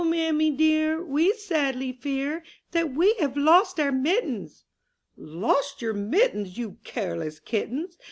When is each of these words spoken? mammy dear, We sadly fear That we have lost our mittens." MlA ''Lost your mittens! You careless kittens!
mammy 0.03 0.49
dear, 0.49 0.99
We 1.05 1.31
sadly 1.33 1.91
fear 1.91 2.41
That 2.71 2.91
we 2.91 3.13
have 3.19 3.37
lost 3.37 3.79
our 3.79 3.91
mittens." 3.91 4.65
MlA 5.15 5.39
''Lost 5.41 5.79
your 5.83 5.93
mittens! 5.93 6.57
You 6.57 6.79
careless 6.83 7.39
kittens! 7.39 7.99